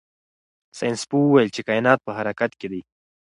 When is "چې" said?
1.55-1.65